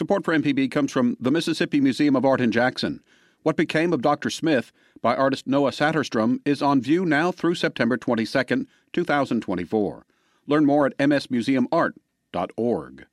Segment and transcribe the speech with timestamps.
[0.00, 3.02] Support for MPB comes from the Mississippi Museum of Art in Jackson.
[3.42, 4.30] What Became of Dr.
[4.30, 10.06] Smith by artist Noah Saterstrom is on view now through September 22, 2024.
[10.46, 13.06] Learn more at msmuseumart.org.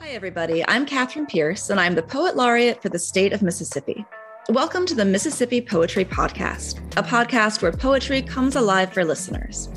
[0.00, 0.64] Hi, everybody.
[0.66, 4.04] I'm Catherine Pierce, and I'm the Poet Laureate for the state of Mississippi.
[4.50, 9.70] Welcome to the Mississippi Poetry Podcast, a podcast where poetry comes alive for listeners.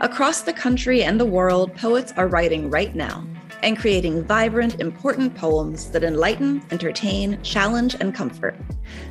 [0.00, 3.26] Across the country and the world, poets are writing right now
[3.64, 8.54] and creating vibrant, important poems that enlighten, entertain, challenge, and comfort.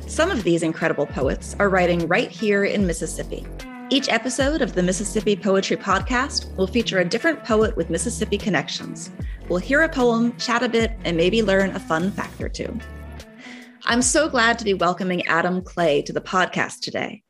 [0.06, 3.46] Some of these incredible poets are writing right here in Mississippi.
[3.90, 9.10] Each episode of the Mississippi Poetry Podcast will feature a different poet with Mississippi connections.
[9.50, 12.80] We'll hear a poem, chat a bit, and maybe learn a fun fact or two.
[13.84, 17.24] I'm so glad to be welcoming Adam Clay to the podcast today.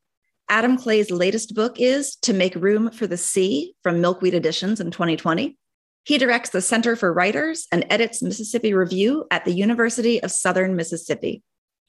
[0.51, 4.91] Adam Clay's latest book is To Make Room for the Sea from Milkweed Editions in
[4.91, 5.57] 2020.
[6.05, 10.77] He directs the Center for Writers and edits Mississippi Review at the University of Southern
[10.77, 11.43] Mississippi.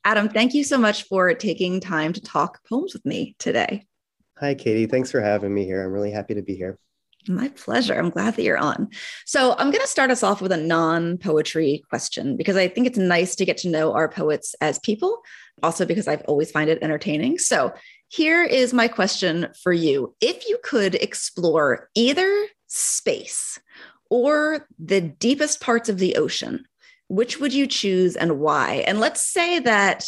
[0.05, 3.85] Adam, thank you so much for taking time to talk poems with me today.
[4.37, 4.85] Hi, Katie.
[4.85, 5.83] Thanks for having me here.
[5.83, 6.79] I'm really happy to be here.
[7.27, 7.93] My pleasure.
[7.93, 8.89] I'm glad that you're on.
[9.25, 12.87] So, I'm going to start us off with a non poetry question because I think
[12.87, 15.21] it's nice to get to know our poets as people,
[15.61, 17.37] also because I've always find it entertaining.
[17.37, 17.73] So,
[18.09, 20.15] here is my question for you.
[20.21, 23.59] If you could explore either space
[24.09, 26.65] or the deepest parts of the ocean,
[27.07, 28.83] which would you choose and why?
[28.87, 30.05] And let's say that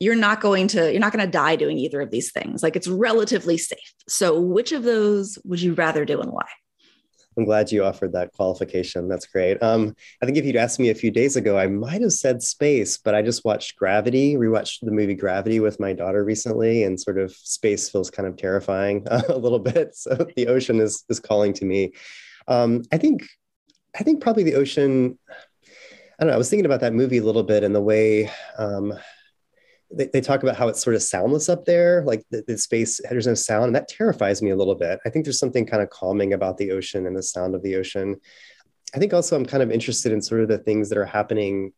[0.00, 2.62] you're not going to you're not going to die doing either of these things.
[2.62, 3.94] Like it's relatively safe.
[4.08, 6.46] So which of those would you rather do and why?
[7.36, 9.06] I'm glad you offered that qualification.
[9.06, 9.62] That's great.
[9.62, 12.42] Um, i think if you'd asked me a few days ago i might have said
[12.42, 17.00] space but i just watched gravity rewatched the movie gravity with my daughter recently and
[17.00, 19.94] sort of space feels kind of terrifying a little bit.
[19.94, 21.92] So the ocean is is calling to me.
[22.48, 23.26] Um, i think
[23.98, 25.18] i think probably the ocean
[26.20, 26.34] I don't know.
[26.34, 28.28] I was thinking about that movie a little bit and the way
[28.58, 28.92] um,
[29.90, 33.00] they, they talk about how it's sort of soundless up there, like the, the, space,
[33.08, 33.66] there's no sound.
[33.66, 34.98] And that terrifies me a little bit.
[35.06, 37.76] I think there's something kind of calming about the ocean and the sound of the
[37.76, 38.16] ocean.
[38.94, 41.72] I think also I'm kind of interested in sort of the things that are happening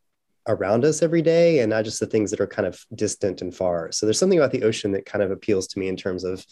[0.49, 3.55] around us every day and not just the things that are kind of distant and
[3.55, 3.93] far.
[3.93, 6.45] So there's something about the ocean that kind of appeals to me in terms of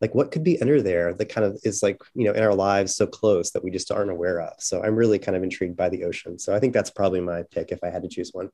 [0.00, 2.54] like what could be under there that kind of is like, you know, in our
[2.54, 4.54] lives so close that we just aren't aware of.
[4.58, 6.38] So I'm really kind of intrigued by the ocean.
[6.38, 8.50] So I think that's probably my pick if I had to choose one.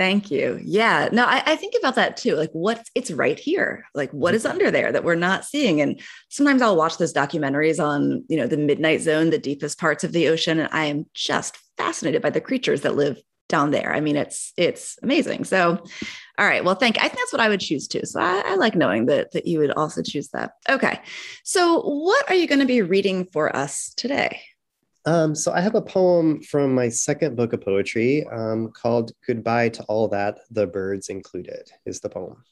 [0.00, 0.58] Thank you.
[0.64, 1.10] Yeah.
[1.12, 2.34] No, I, I, think about that too.
[2.34, 3.84] Like what it's right here.
[3.94, 4.52] Like what is mm-hmm.
[4.52, 5.82] under there that we're not seeing?
[5.82, 6.00] And
[6.30, 10.12] sometimes I'll watch those documentaries on, you know, the midnight zone, the deepest parts of
[10.12, 10.58] the ocean.
[10.58, 13.92] And I am just fascinated by the creatures that live down there.
[13.92, 15.44] I mean, it's it's amazing.
[15.44, 15.84] So
[16.38, 16.64] all right.
[16.64, 18.00] Well, thank I think that's what I would choose too.
[18.04, 20.52] So I, I like knowing that that you would also choose that.
[20.66, 20.98] Okay.
[21.44, 24.40] So what are you going to be reading for us today?
[25.06, 29.70] Um, so I have a poem from my second book of poetry um, called Goodbye
[29.70, 32.44] to All That, the Birds Included, is the poem.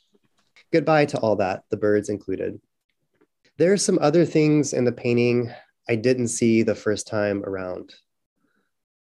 [0.72, 2.60] Goodbye to all that, the birds included.
[3.56, 5.50] There are some other things in the painting
[5.88, 7.94] I didn't see the first time around.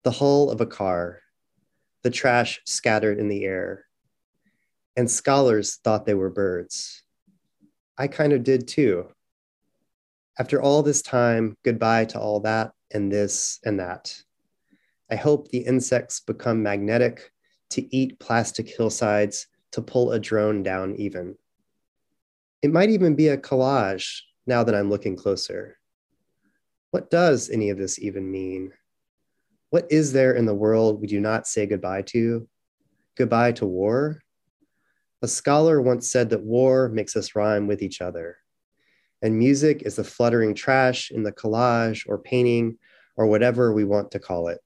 [0.05, 1.21] The hull of a car,
[2.03, 3.85] the trash scattered in the air,
[4.97, 7.03] and scholars thought they were birds.
[7.99, 9.09] I kind of did too.
[10.39, 14.23] After all this time, goodbye to all that, and this and that.
[15.11, 17.33] I hope the insects become magnetic
[17.71, 21.37] to eat plastic hillsides to pull a drone down even.
[22.63, 25.79] It might even be a collage now that I'm looking closer.
[26.91, 28.73] What does any of this even mean?
[29.71, 32.49] What is there in the world we do not say goodbye to?
[33.17, 34.23] Goodbye to war?
[35.23, 38.39] A scholar once said that war makes us rhyme with each other
[39.23, 42.79] and music is the fluttering trash in the collage or painting
[43.17, 44.61] or whatever we want to call it.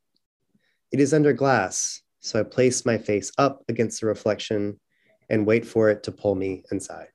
[0.92, 4.80] It is under glass, so I place my face up against the reflection
[5.28, 7.08] and wait for it to pull me inside.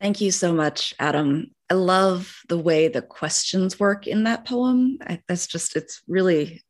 [0.00, 1.50] Thank you so much, Adam.
[1.68, 4.98] I love the way the questions work in that poem.
[5.02, 6.62] I, that's just, it's really,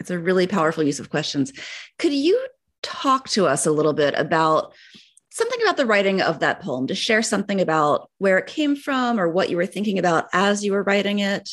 [0.00, 1.52] it's a really powerful use of questions.
[1.98, 2.44] Could you
[2.82, 4.74] talk to us a little bit about
[5.32, 9.18] something about the writing of that poem, to share something about where it came from
[9.18, 11.48] or what you were thinking about as you were writing it.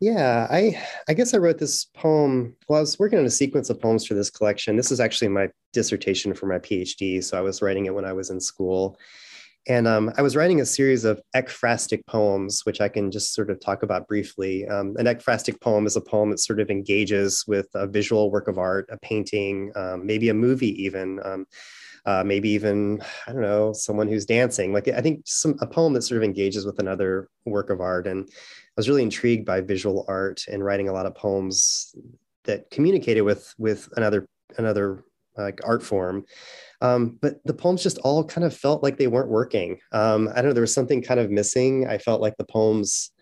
[0.00, 2.56] Yeah, I I guess I wrote this poem.
[2.68, 4.76] Well, I was working on a sequence of poems for this collection.
[4.76, 8.12] This is actually my dissertation for my PhD, so I was writing it when I
[8.12, 8.98] was in school.
[9.68, 13.48] And um, I was writing a series of ekphrastic poems, which I can just sort
[13.48, 14.66] of talk about briefly.
[14.66, 18.48] Um, an ekphrastic poem is a poem that sort of engages with a visual work
[18.48, 21.20] of art, a painting, um, maybe a movie even.
[22.04, 24.72] Uh, maybe even I don't know someone who's dancing.
[24.72, 28.06] Like I think some a poem that sort of engages with another work of art,
[28.06, 31.94] and I was really intrigued by visual art and writing a lot of poems
[32.44, 34.26] that communicated with with another
[34.58, 35.04] another
[35.36, 36.24] like art form.
[36.80, 39.78] Um, but the poems just all kind of felt like they weren't working.
[39.92, 41.86] Um, I don't know, there was something kind of missing.
[41.88, 43.12] I felt like the poems,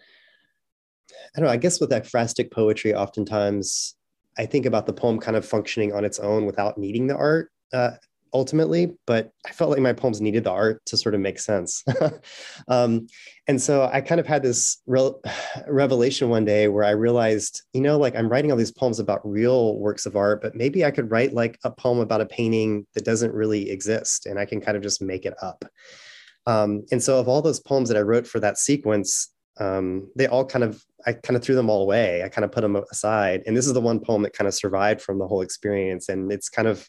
[1.37, 3.95] I don't know, I guess with ekphrastic poetry, oftentimes
[4.39, 7.51] I think about the poem kind of functioning on its own without needing the art.
[7.73, 7.93] Uh,
[8.33, 11.85] ultimately, but I felt like my poems needed the art to sort of make sense.
[12.69, 13.07] um,
[13.47, 15.13] and so I kind of had this re-
[15.69, 19.29] revelation one day where I realized, you know, like I'm writing all these poems about
[19.29, 22.87] real works of art, but maybe I could write like a poem about a painting
[22.95, 25.65] that doesn't really exist and I can kind of just make it up.
[26.47, 30.27] Um, and so of all those poems that I wrote for that sequence, um, they
[30.27, 32.23] all kind of I kind of threw them all away.
[32.23, 33.43] I kind of put them aside.
[33.47, 36.09] And this is the one poem that kind of survived from the whole experience.
[36.09, 36.89] And it's kind of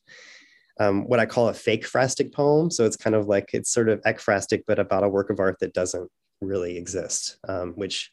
[0.81, 2.71] um, what I call a fake frastic poem.
[2.71, 5.57] So it's kind of like it's sort of ekphrastic, but about a work of art
[5.59, 6.09] that doesn't
[6.41, 7.37] really exist.
[7.47, 8.11] Um, which,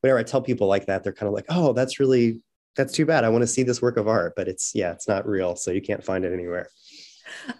[0.00, 2.42] whenever I tell people like that, they're kind of like, "Oh, that's really
[2.76, 3.24] that's too bad.
[3.24, 5.70] I want to see this work of art, but it's yeah, it's not real, so
[5.70, 6.68] you can't find it anywhere."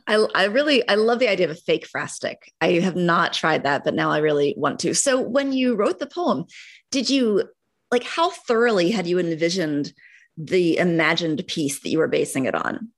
[0.07, 2.37] I, I really I love the idea of a fake frastic.
[2.61, 4.95] I have not tried that, but now I really want to.
[4.95, 6.45] So when you wrote the poem,
[6.91, 7.45] did you
[7.91, 9.93] like how thoroughly had you envisioned
[10.37, 12.91] the imagined piece that you were basing it on?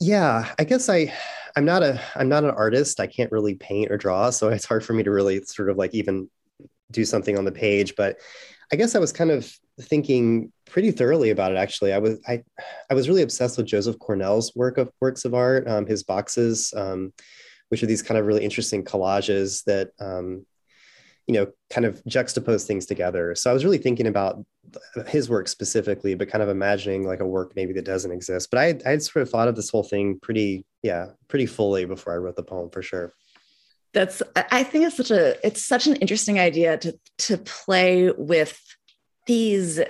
[0.00, 1.12] Yeah i guess i
[1.56, 4.64] i'm not a i'm not an artist i can't really paint or draw so it's
[4.64, 6.28] hard for me to really sort of like even
[6.90, 8.16] do something on the page but
[8.72, 9.50] i guess i was kind of
[9.80, 11.92] thinking pretty thoroughly about it actually.
[11.92, 12.42] I was i
[12.90, 16.72] i was really obsessed with joseph cornell's work of works of art um, his boxes
[16.76, 17.12] um,
[17.68, 20.46] which are these kind of really interesting collages that um,
[21.26, 23.34] you know kind of juxtapose things together.
[23.34, 24.44] So i was really thinking about
[25.06, 28.50] his work specifically but kind of imagining like a work maybe that doesn't exist.
[28.50, 32.12] But i i sort of thought of this whole thing pretty yeah pretty fully before
[32.12, 33.14] i wrote the poem for sure.
[33.92, 38.60] That's i think it's such a it's such an interesting idea to to play with
[39.26, 39.80] these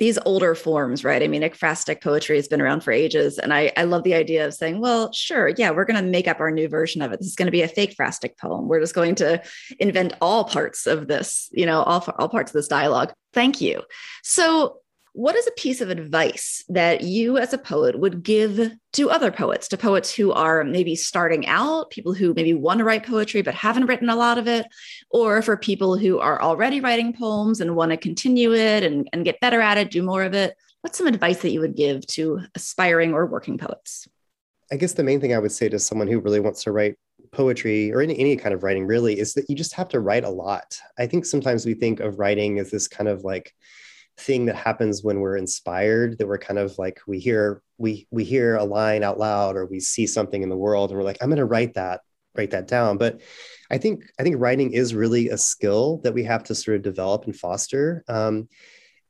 [0.00, 1.22] these older forms, right?
[1.22, 3.38] I mean, ekphrastic poetry has been around for ages.
[3.38, 6.26] And I, I love the idea of saying, well, sure, yeah, we're going to make
[6.26, 7.20] up our new version of it.
[7.20, 8.66] This is going to be a fake phrastic poem.
[8.66, 9.42] We're just going to
[9.78, 13.12] invent all parts of this, you know, all, all parts of this dialogue.
[13.34, 13.82] Thank you.
[14.22, 14.79] So
[15.12, 19.30] what is a piece of advice that you as a poet would give to other
[19.30, 23.42] poets to poets who are maybe starting out people who maybe want to write poetry
[23.42, 24.66] but haven't written a lot of it
[25.10, 29.24] or for people who are already writing poems and want to continue it and, and
[29.24, 30.56] get better at it do more of it?
[30.82, 34.08] What's some advice that you would give to aspiring or working poets?
[34.72, 36.96] I guess the main thing i would say to someone who really wants to write
[37.32, 40.24] poetry or any, any kind of writing really is that you just have to write
[40.24, 40.78] a lot.
[40.98, 43.54] I think sometimes we think of writing as this kind of like
[44.20, 48.24] thing that happens when we're inspired that we're kind of like we hear we we
[48.24, 51.18] hear a line out loud or we see something in the world and we're like
[51.20, 52.00] i'm going to write that
[52.36, 52.98] write that down.
[52.98, 53.20] But
[53.70, 56.82] i think i think writing is really a skill that we have to sort of
[56.82, 58.04] develop and foster.
[58.08, 58.48] Um,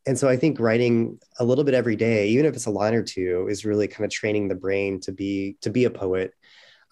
[0.06, 2.94] and so i think writing a little bit every day even if it's a line
[2.94, 6.32] or two is really kind of training the brain to be to be a poet.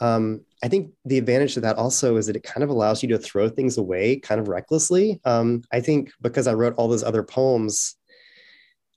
[0.00, 3.09] Um, I think the advantage of that also is that it kind of allows you
[3.11, 5.21] to throw things away kind of recklessly.
[5.25, 7.97] Um, I think because I wrote all those other poems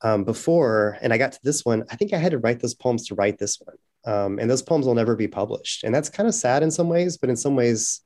[0.03, 2.73] um, before, and I got to this one, I think I had to write those
[2.73, 3.75] poems to write this one.
[4.03, 5.83] Um, and those poems will never be published.
[5.83, 8.01] And that's kind of sad in some ways, but in some ways,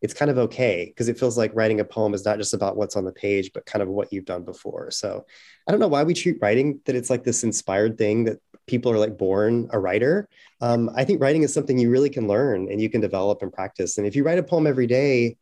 [0.00, 2.76] it's kind of okay because it feels like writing a poem is not just about
[2.76, 4.90] what's on the page, but kind of what you've done before.
[4.90, 5.26] So
[5.66, 8.92] I don't know why we treat writing that it's like this inspired thing that people
[8.92, 10.28] are like born a writer.
[10.60, 13.52] Um, I think writing is something you really can learn and you can develop and
[13.52, 13.98] practice.
[13.98, 15.36] And if you write a poem every day,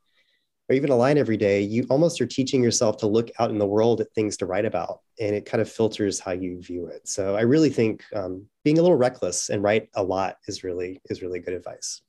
[0.68, 3.58] or even a line every day, you almost are teaching yourself to look out in
[3.58, 6.86] the world at things to write about, and it kind of filters how you view
[6.86, 7.08] it.
[7.08, 11.00] So I really think um, being a little reckless and write a lot is really
[11.08, 12.02] is really good advice.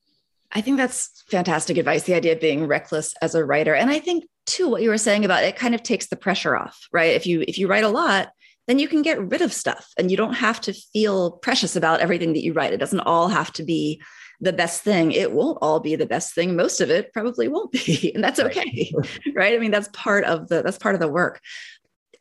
[0.52, 2.04] I think that's fantastic advice.
[2.04, 4.98] The idea of being reckless as a writer, and I think too what you were
[4.98, 7.14] saying about it kind of takes the pressure off, right?
[7.14, 8.30] If you if you write a lot,
[8.66, 12.00] then you can get rid of stuff, and you don't have to feel precious about
[12.00, 12.74] everything that you write.
[12.74, 14.02] It doesn't all have to be
[14.40, 15.12] the best thing.
[15.12, 16.56] It won't all be the best thing.
[16.56, 18.92] Most of it probably won't be, and that's okay.
[18.96, 19.20] Right.
[19.36, 19.54] right?
[19.54, 21.42] I mean, that's part of the that's part of the work.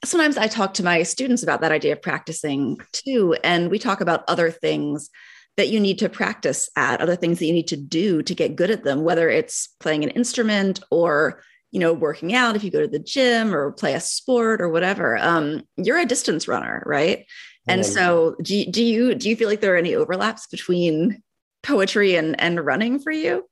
[0.04, 4.00] Sometimes I talk to my students about that idea of practicing too, and we talk
[4.00, 5.10] about other things
[5.56, 8.56] that you need to practice at, other things that you need to do to get
[8.56, 11.42] good at them, whether it's playing an instrument or
[11.72, 14.68] you know working out if you go to the gym or play a sport or
[14.68, 17.26] whatever um, you're a distance runner right
[17.68, 21.20] and so do, do you do you feel like there are any overlaps between
[21.66, 23.44] poetry and and running for you?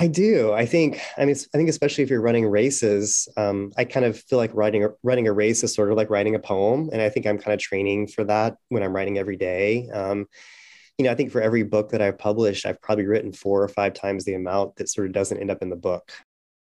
[0.00, 0.52] I do.
[0.52, 1.00] I think.
[1.16, 4.54] I mean, I think especially if you're running races, um, I kind of feel like
[4.54, 7.38] writing running a race is sort of like writing a poem, and I think I'm
[7.38, 9.88] kind of training for that when I'm writing every day.
[9.92, 10.26] Um,
[10.98, 13.68] you know, I think for every book that I've published, I've probably written four or
[13.68, 16.12] five times the amount that sort of doesn't end up in the book.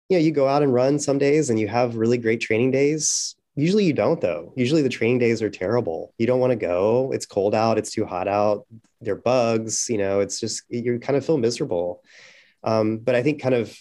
[0.09, 2.73] You know, you go out and run some days and you have really great training
[2.73, 3.37] days.
[3.57, 4.53] Usually you don't, though.
[4.57, 6.13] Usually the training days are terrible.
[6.19, 7.13] You don't want to go.
[7.13, 7.79] It's cold out.
[7.79, 8.67] It's too hot out.
[9.01, 9.89] There are bugs.
[9.89, 12.03] You know, it's just, you kind of feel miserable.
[12.65, 13.77] Um, but I think kind of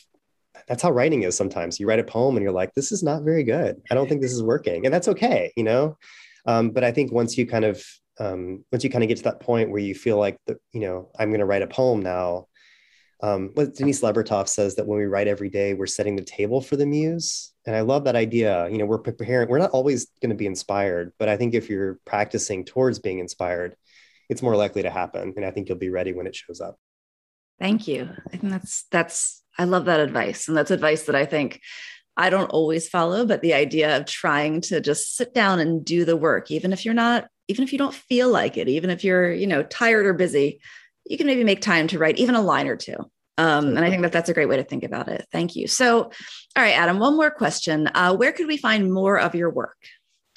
[0.68, 1.80] that's how writing is sometimes.
[1.80, 3.82] You write a poem and you're like, this is not very good.
[3.90, 4.86] I don't think this is working.
[4.86, 5.98] And that's okay, you know?
[6.46, 7.84] Um, but I think once you kind of
[8.20, 10.82] um, once you kind of get to that point where you feel like the, you
[10.82, 12.48] know, I'm going to write a poem now.
[13.24, 16.60] Um, what Denise Levertov says that when we write every day, we're setting the table
[16.60, 17.54] for the muse.
[17.66, 18.68] And I love that idea.
[18.70, 21.70] You know, we're preparing, we're not always going to be inspired, but I think if
[21.70, 23.78] you're practicing towards being inspired,
[24.30, 25.34] it's more likely to happen.
[25.38, 26.78] And I think you'll be ready when it shows up.
[27.60, 28.10] Thank you.
[28.28, 30.50] I think that's, that's, I love that advice.
[30.50, 31.62] And that's advice that I think
[32.18, 36.04] I don't always follow, but the idea of trying to just sit down and do
[36.04, 39.04] the work, even if you're not even if you don't feel like it, even if
[39.04, 40.62] you're, you know, tired or busy,
[41.06, 42.96] you can maybe make time to write even a line or two.
[43.38, 45.26] Um, and I think that that's a great way to think about it.
[45.32, 45.68] Thank you.
[45.68, 46.12] So, all
[46.56, 47.90] right, Adam, one more question.
[47.94, 49.78] Uh, where could we find more of your work?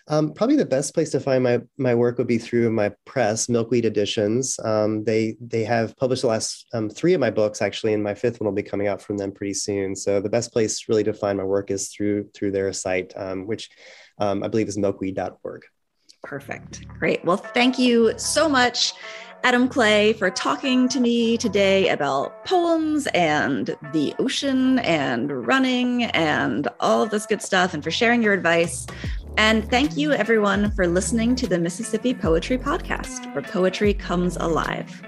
[0.08, 3.48] Um, probably the best place to find my my work would be through my press,
[3.48, 4.56] Milkweed Editions.
[4.62, 8.14] Um, they they have published the last um, three of my books actually, and my
[8.14, 9.96] fifth one will be coming out from them pretty soon.
[9.96, 13.48] So the best place really to find my work is through through their site, um,
[13.48, 13.68] which
[14.18, 15.62] um, I believe is milkweed.org.
[16.22, 16.86] Perfect.
[16.98, 17.24] Great.
[17.24, 18.94] Well, thank you so much,
[19.44, 26.68] Adam Clay, for talking to me today about poems and the ocean and running and
[26.80, 28.86] all of this good stuff and for sharing your advice.
[29.36, 35.02] And thank you, everyone, for listening to the Mississippi Poetry Podcast, where poetry comes alive.